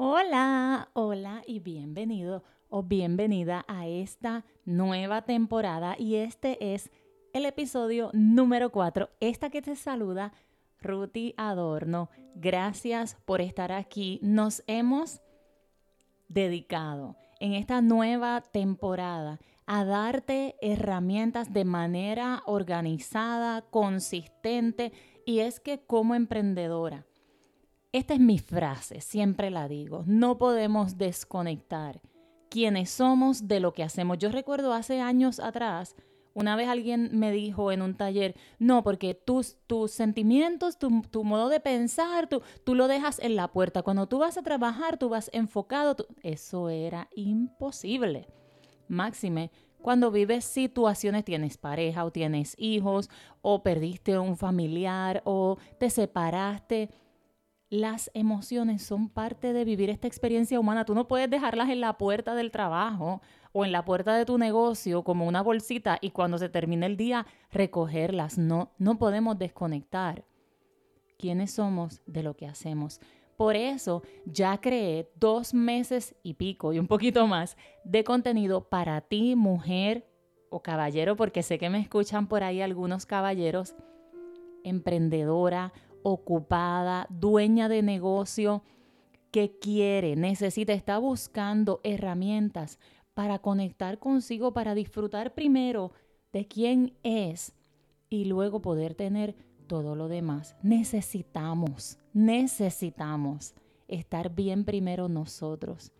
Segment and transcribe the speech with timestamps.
[0.00, 6.92] Hola, hola y bienvenido o bienvenida a esta nueva temporada y este es
[7.32, 10.32] el episodio número 4, esta que te saluda
[10.80, 12.10] Ruti Adorno.
[12.36, 14.20] Gracias por estar aquí.
[14.22, 15.20] Nos hemos
[16.28, 24.92] dedicado en esta nueva temporada a darte herramientas de manera organizada, consistente
[25.26, 27.07] y es que como emprendedora,
[27.92, 32.00] esta es mi frase, siempre la digo, no podemos desconectar
[32.50, 34.18] quiénes somos de lo que hacemos.
[34.18, 35.96] Yo recuerdo hace años atrás,
[36.34, 41.24] una vez alguien me dijo en un taller, no, porque tus, tus sentimientos, tu, tu
[41.24, 43.82] modo de pensar, tú, tú lo dejas en la puerta.
[43.82, 45.96] Cuando tú vas a trabajar, tú vas enfocado.
[46.22, 48.28] Eso era imposible.
[48.86, 49.50] Máxime,
[49.82, 53.10] cuando vives situaciones, tienes pareja o tienes hijos
[53.42, 56.90] o perdiste un familiar o te separaste.
[57.70, 60.86] Las emociones son parte de vivir esta experiencia humana.
[60.86, 63.20] Tú no puedes dejarlas en la puerta del trabajo
[63.52, 66.96] o en la puerta de tu negocio como una bolsita y cuando se termine el
[66.96, 68.38] día recogerlas.
[68.38, 70.24] No, no podemos desconectar.
[71.18, 73.00] ¿Quiénes somos de lo que hacemos?
[73.36, 79.02] Por eso ya creé dos meses y pico y un poquito más de contenido para
[79.02, 80.08] ti, mujer
[80.48, 83.74] o caballero, porque sé que me escuchan por ahí algunos caballeros,
[84.64, 88.62] emprendedora, ocupada, dueña de negocio,
[89.30, 92.78] que quiere, necesita, está buscando herramientas
[93.14, 95.92] para conectar consigo, para disfrutar primero
[96.32, 97.52] de quién es
[98.08, 100.56] y luego poder tener todo lo demás.
[100.62, 103.54] Necesitamos, necesitamos
[103.86, 105.92] estar bien primero nosotros.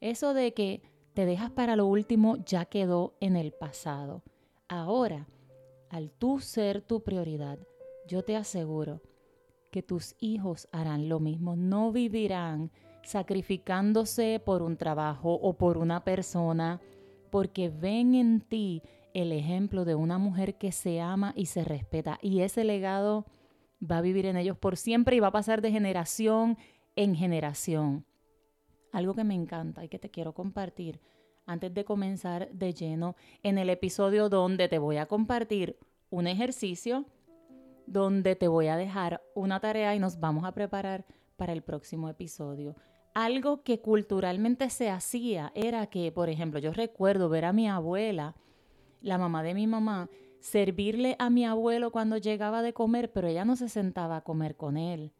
[0.00, 0.82] Eso de que
[1.14, 4.22] te dejas para lo último ya quedó en el pasado.
[4.68, 5.28] Ahora,
[5.88, 7.58] al tú ser tu prioridad,
[8.06, 9.00] yo te aseguro
[9.70, 11.56] que tus hijos harán lo mismo.
[11.56, 12.70] No vivirán
[13.02, 16.80] sacrificándose por un trabajo o por una persona,
[17.30, 18.82] porque ven en ti
[19.14, 22.18] el ejemplo de una mujer que se ama y se respeta.
[22.22, 23.26] Y ese legado
[23.80, 26.58] va a vivir en ellos por siempre y va a pasar de generación
[26.96, 28.04] en generación.
[28.92, 31.00] Algo que me encanta y que te quiero compartir
[31.46, 35.78] antes de comenzar de lleno en el episodio donde te voy a compartir
[36.10, 37.06] un ejercicio,
[37.90, 41.04] donde te voy a dejar una tarea y nos vamos a preparar
[41.36, 42.76] para el próximo episodio.
[43.14, 48.36] Algo que culturalmente se hacía era que, por ejemplo, yo recuerdo ver a mi abuela,
[49.00, 50.08] la mamá de mi mamá,
[50.38, 54.56] servirle a mi abuelo cuando llegaba de comer, pero ella no se sentaba a comer
[54.56, 55.12] con él.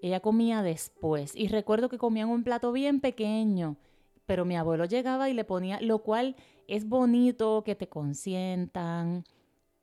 [0.00, 1.36] Ella comía después.
[1.36, 3.76] Y recuerdo que comían un plato bien pequeño,
[4.24, 6.34] pero mi abuelo llegaba y le ponía, lo cual
[6.66, 9.24] es bonito que te consientan.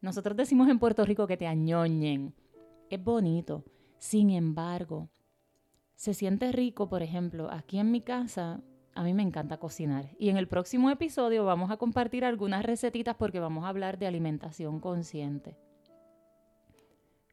[0.01, 2.33] Nosotros decimos en Puerto Rico que te añoñen.
[2.89, 3.63] Es bonito.
[3.97, 5.09] Sin embargo,
[5.95, 8.61] se siente rico, por ejemplo, aquí en mi casa
[8.93, 10.09] a mí me encanta cocinar.
[10.17, 14.07] Y en el próximo episodio vamos a compartir algunas recetitas porque vamos a hablar de
[14.07, 15.55] alimentación consciente.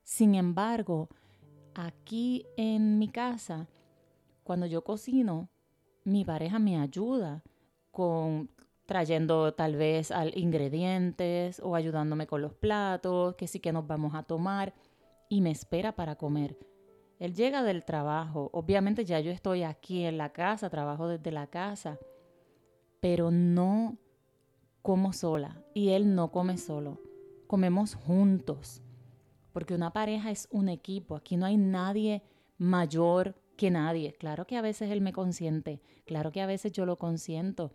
[0.03, 1.09] Sin embargo,
[1.75, 3.67] aquí en mi casa,
[4.43, 5.49] cuando yo cocino,
[6.05, 7.43] mi pareja me ayuda
[7.91, 8.51] con
[8.87, 14.15] trayendo tal vez al ingredientes o ayudándome con los platos, que sí que nos vamos
[14.15, 14.75] a tomar
[15.28, 16.59] y me espera para comer.
[17.19, 18.50] Él llega del trabajo.
[18.53, 21.99] Obviamente ya yo estoy aquí en la casa, trabajo desde la casa,
[23.00, 23.99] pero no
[24.83, 27.01] como sola y él no come solo.
[27.47, 28.83] Comemos juntos,
[29.53, 31.16] porque una pareja es un equipo.
[31.16, 32.22] Aquí no hay nadie
[32.59, 34.15] mayor que nadie.
[34.15, 37.72] Claro que a veces él me consiente, claro que a veces yo lo consiento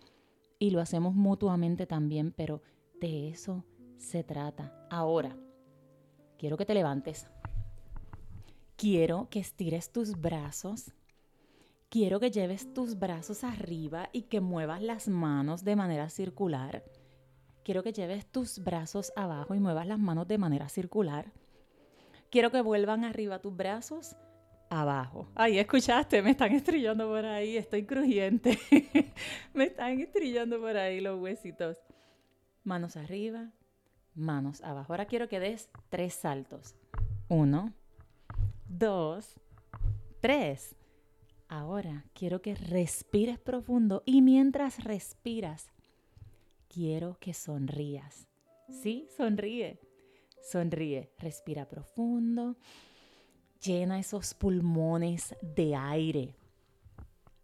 [0.60, 2.62] y lo hacemos mutuamente también, pero
[3.00, 3.66] de eso
[3.98, 4.88] se trata.
[4.92, 5.36] Ahora,
[6.38, 7.28] quiero que te levantes
[8.80, 10.94] Quiero que estires tus brazos.
[11.90, 16.86] Quiero que lleves tus brazos arriba y que muevas las manos de manera circular.
[17.66, 21.34] Quiero que lleves tus brazos abajo y muevas las manos de manera circular.
[22.30, 24.16] Quiero que vuelvan arriba tus brazos
[24.70, 25.28] abajo.
[25.36, 28.58] Ay, escuchaste, me están estrellando por ahí, estoy crujiente.
[29.54, 31.78] me están estrellando por ahí los huesitos.
[32.64, 33.52] Manos arriba,
[34.16, 34.94] manos abajo.
[34.94, 36.76] Ahora quiero que des tres saltos.
[37.28, 37.74] Uno,
[38.68, 39.40] dos,
[40.20, 40.76] tres.
[41.48, 45.68] Ahora quiero que respires profundo y mientras respiras,
[46.68, 48.28] quiero que sonrías.
[48.70, 49.80] Sí, sonríe.
[50.42, 52.56] Sonríe, respira profundo.
[53.62, 56.36] Llena esos pulmones de aire.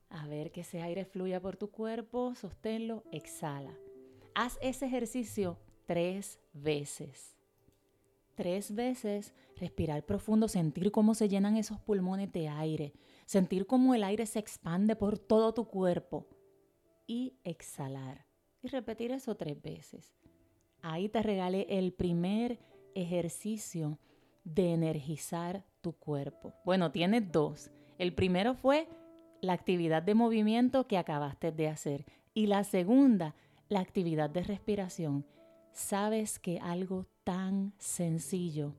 [0.10, 3.74] A ver que ese aire fluya por tu cuerpo, sosténlo, exhala.
[4.34, 7.36] Haz ese ejercicio tres veces.
[8.36, 12.94] tres veces, respirar profundo, sentir cómo se llenan esos pulmones de aire,
[13.26, 16.28] sentir cómo el aire se expande por todo tu cuerpo
[17.08, 18.26] y exhalar.
[18.62, 20.14] Y repetir eso tres veces.
[20.82, 22.60] Ahí te regalé el primer
[22.94, 24.00] ejercicio
[24.44, 26.52] de energizar tu cuerpo.
[26.66, 27.70] Bueno, tienes dos.
[28.00, 28.90] El primero fue
[29.42, 32.08] la actividad de movimiento que acabaste de hacer.
[32.34, 33.36] Y la segunda,
[33.70, 35.28] la actividad de respiración.
[35.74, 38.74] Sabes que algo tan sencillo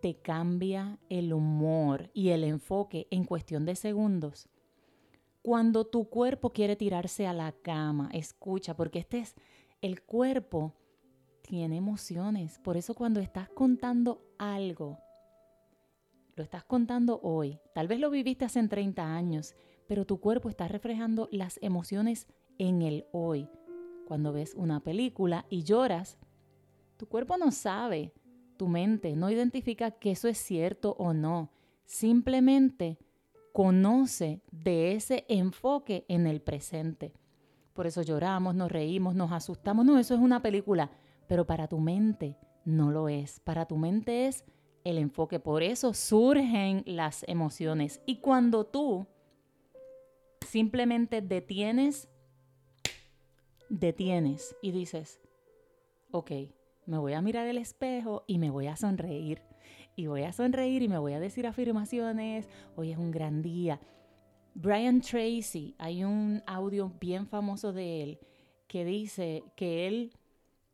[0.00, 4.48] te cambia el humor y el enfoque en cuestión de segundos.
[5.42, 9.34] Cuando tu cuerpo quiere tirarse a la cama, escucha, porque este es
[9.82, 10.72] el cuerpo
[11.42, 12.58] tiene emociones.
[12.60, 14.98] Por eso cuando estás contando algo,
[16.34, 17.58] lo estás contando hoy.
[17.74, 19.54] Tal vez lo viviste hace 30 años,
[19.86, 22.26] pero tu cuerpo está reflejando las emociones
[22.58, 23.48] en el hoy.
[24.06, 26.18] Cuando ves una película y lloras,
[26.96, 28.12] tu cuerpo no sabe,
[28.56, 31.50] tu mente no identifica que eso es cierto o no.
[31.84, 32.98] Simplemente
[33.52, 37.12] conoce de ese enfoque en el presente.
[37.74, 39.84] Por eso lloramos, nos reímos, nos asustamos.
[39.84, 40.90] No, eso es una película,
[41.26, 43.40] pero para tu mente no lo es.
[43.40, 44.44] Para tu mente es
[44.84, 45.40] el enfoque.
[45.40, 48.00] Por eso surgen las emociones.
[48.06, 49.06] Y cuando tú
[50.46, 52.08] simplemente detienes,
[53.68, 55.20] detienes y dices,
[56.10, 56.30] ok,
[56.86, 59.42] me voy a mirar el espejo y me voy a sonreír.
[59.94, 62.48] Y voy a sonreír y me voy a decir afirmaciones.
[62.76, 63.80] Hoy es un gran día.
[64.54, 68.18] Brian Tracy, hay un audio bien famoso de él
[68.66, 70.12] que dice que él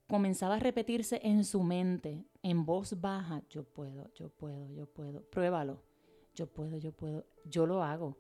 [0.09, 5.23] comenzaba a repetirse en su mente, en voz baja, yo puedo, yo puedo, yo puedo,
[5.23, 5.83] pruébalo,
[6.35, 8.17] yo puedo, yo puedo, yo lo hago.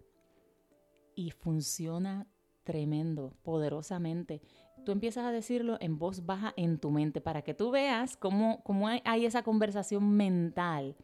[1.14, 2.28] Y funciona
[2.62, 4.42] tremendo, poderosamente.
[4.84, 8.62] Tú empiezas a decirlo en voz baja en tu mente para que tú veas cómo,
[8.62, 10.94] cómo hay, hay esa conversación mental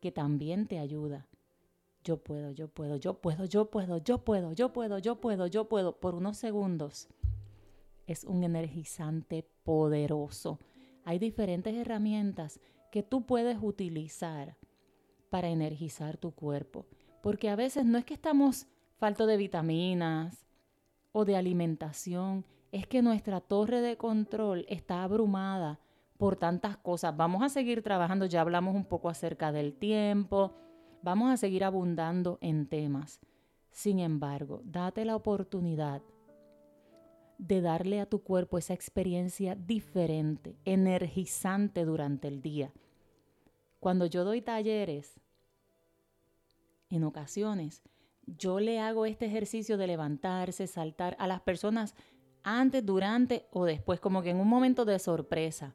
[0.00, 1.26] que también te ayuda.
[2.04, 5.68] Yo puedo, yo puedo, yo puedo, yo puedo, yo puedo, yo puedo, yo puedo, yo
[5.68, 7.08] puedo, por unos segundos
[8.10, 10.58] es un energizante poderoso.
[11.04, 12.60] Hay diferentes herramientas
[12.90, 14.56] que tú puedes utilizar
[15.30, 16.86] para energizar tu cuerpo.
[17.22, 18.66] Porque a veces no es que estamos
[18.96, 20.44] falto de vitaminas
[21.12, 25.78] o de alimentación, es que nuestra torre de control está abrumada
[26.18, 27.16] por tantas cosas.
[27.16, 30.52] Vamos a seguir trabajando, ya hablamos un poco acerca del tiempo,
[31.02, 33.20] vamos a seguir abundando en temas.
[33.70, 36.02] Sin embargo, date la oportunidad
[37.40, 42.70] de darle a tu cuerpo esa experiencia diferente, energizante durante el día.
[43.78, 45.18] Cuando yo doy talleres,
[46.90, 47.82] en ocasiones,
[48.26, 51.94] yo le hago este ejercicio de levantarse, saltar a las personas
[52.42, 55.74] antes, durante o después, como que en un momento de sorpresa.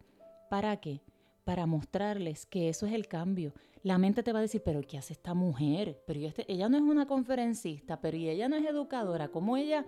[0.51, 1.01] ¿Para qué?
[1.43, 3.53] Para mostrarles que eso es el cambio.
[3.81, 6.03] La mente te va a decir, pero ¿qué hace esta mujer?
[6.05, 9.29] Pero este, ella no es una conferencista, pero ella no es educadora.
[9.29, 9.85] ¿Cómo ella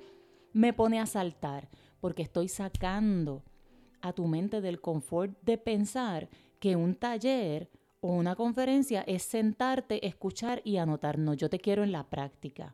[0.58, 1.70] me pone a saltar,
[2.00, 3.44] porque estoy sacando
[4.02, 7.70] a tu mente del confort de pensar que un taller
[8.00, 11.20] o una conferencia es sentarte, escuchar y anotar.
[11.20, 12.74] No, yo te quiero en la práctica.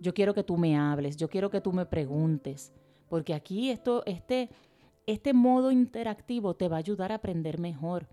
[0.00, 2.72] Yo quiero que tú me hables, yo quiero que tú me preguntes,
[3.08, 4.50] porque aquí esto, este,
[5.06, 8.08] este modo interactivo te va a ayudar a aprender mejor.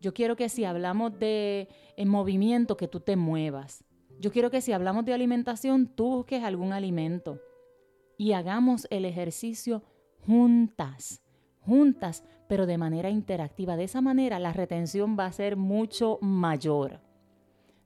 [0.00, 3.84] Yo quiero que si hablamos de en movimiento, que tú te muevas.
[4.18, 7.38] Yo quiero que si hablamos de alimentación, tú busques algún alimento
[8.16, 9.82] y hagamos el ejercicio
[10.26, 11.22] juntas,
[11.60, 13.76] juntas, pero de manera interactiva.
[13.76, 17.00] De esa manera la retención va a ser mucho mayor.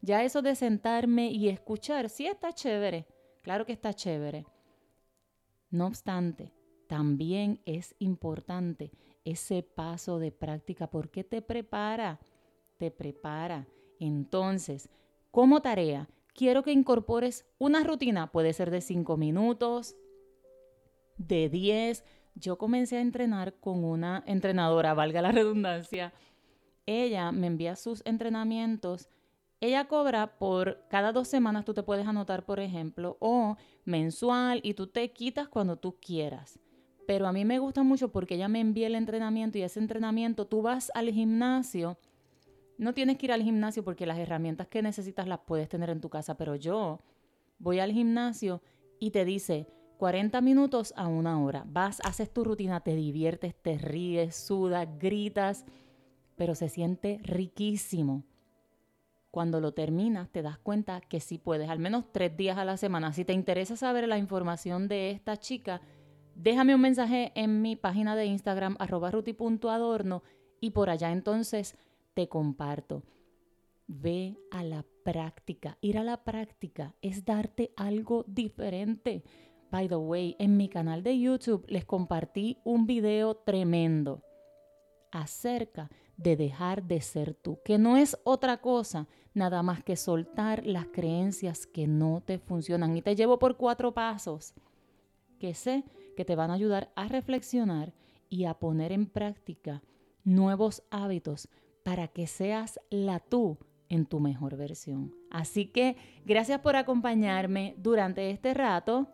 [0.02, 3.06] Ya eso de sentarme y escuchar, sí está chévere,
[3.42, 4.47] claro que está chévere.
[5.71, 6.52] No obstante,
[6.87, 8.92] también es importante
[9.25, 12.21] ese paso de práctica porque te prepara,
[12.76, 13.66] te prepara.
[13.99, 14.88] Entonces,
[15.30, 19.97] como tarea, quiero que incorpores una rutina, puede ser de cinco minutos,
[21.18, 22.04] de 10.
[22.35, 26.12] Yo comencé a entrenar con una entrenadora, valga la redundancia.
[26.87, 29.08] Ella me envía sus entrenamientos.
[29.61, 34.75] Ella cobra por cada dos semanas, tú te puedes anotar, por ejemplo, o mensual y
[34.75, 36.58] tú te quitas cuando tú quieras.
[37.06, 40.46] Pero a mí me gusta mucho porque ella me envía el entrenamiento y ese entrenamiento
[40.46, 41.99] tú vas al gimnasio.
[42.78, 46.00] No tienes que ir al gimnasio porque las herramientas que necesitas las puedes tener en
[46.00, 47.00] tu casa, pero yo
[47.58, 48.61] voy al gimnasio
[48.99, 51.64] y te dice, 40 minutos a una hora.
[51.66, 55.64] Vas, haces tu rutina, te diviertes, te ríes, sudas, gritas,
[56.36, 58.24] pero se siente riquísimo.
[59.30, 62.76] Cuando lo terminas, te das cuenta que sí puedes, al menos tres días a la
[62.76, 63.12] semana.
[63.12, 65.80] Si te interesa saber la información de esta chica,
[66.34, 70.22] déjame un mensaje en mi página de Instagram, arroba ruti.adorno,
[70.60, 71.76] y por allá entonces
[72.14, 73.02] te comparto.
[73.88, 75.76] Ve a la práctica.
[75.80, 79.22] Ir a la práctica es darte algo diferente.
[79.70, 84.23] By the way, en mi canal de YouTube les compartí un video tremendo
[85.11, 90.66] acerca de dejar de ser tú, que no es otra cosa nada más que soltar
[90.66, 92.96] las creencias que no te funcionan.
[92.96, 94.54] Y te llevo por cuatro pasos
[95.38, 95.85] que sé
[96.16, 97.92] que te van a ayudar a reflexionar
[98.30, 99.82] y a poner en práctica
[100.25, 101.49] nuevos hábitos
[101.85, 103.58] para que seas la tú
[103.88, 105.14] en tu mejor versión.
[105.30, 109.06] Así que gracias por acompañarme durante este rato.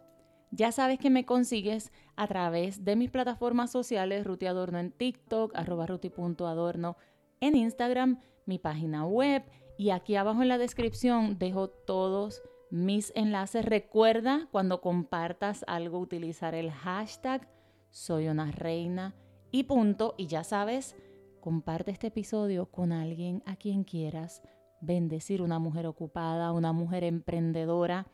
[0.54, 5.52] Ya sabes que me consigues a través de mis plataformas sociales, Ruti Adorno en TikTok,
[5.54, 6.96] arroba ruti.adorno
[7.40, 9.42] en Instagram, mi página web
[9.78, 13.64] y aquí abajo en la descripción dejo todos mis enlaces.
[13.64, 17.48] Recuerda cuando compartas algo utilizar el hashtag
[17.90, 19.14] soy una reina
[19.50, 20.14] y punto.
[20.16, 20.96] Y ya sabes,
[21.40, 24.42] comparte este episodio con alguien a quien quieras
[24.80, 28.06] bendecir, una mujer ocupada, una mujer emprendedora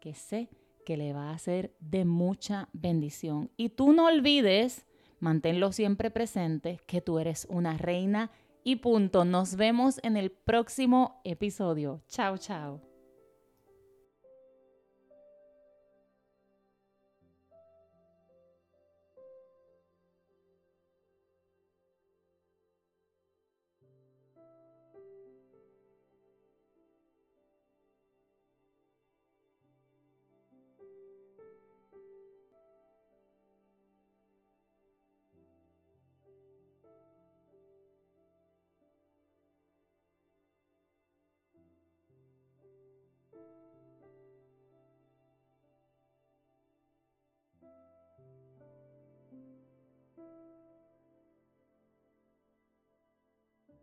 [0.00, 0.48] que sé
[0.86, 3.50] que le va a ser de mucha bendición.
[3.56, 4.86] Y tú no olvides,
[5.18, 8.30] manténlo siempre presente, que tú eres una reina
[8.62, 9.24] y punto.
[9.24, 12.02] Nos vemos en el próximo episodio.
[12.06, 12.85] Chao, chao.